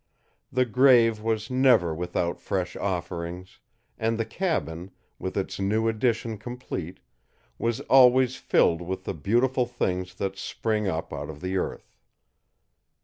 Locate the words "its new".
5.37-5.87